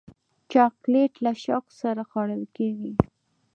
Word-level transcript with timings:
چاکلېټ 0.51 1.13
له 1.25 1.31
شوق 1.43 1.65
سره 1.79 2.01
خوړل 2.09 2.43
کېږي. 2.55 2.93